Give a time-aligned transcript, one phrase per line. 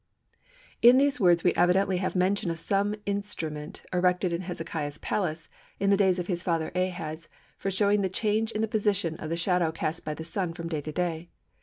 [0.81, 5.47] In these words we evidently have mention of some instrument erected in Hezekiah's palace,
[5.79, 9.29] in the days of his father Ahaz, for showing the change in the position of
[9.29, 11.29] the shadow cast by the Sun from day to day.